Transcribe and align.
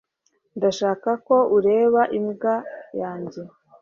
ndashaka 0.57 1.09
ko 1.27 1.35
ureba 1.57 2.01
imbwa 2.17 2.53
yanjye 3.01 3.41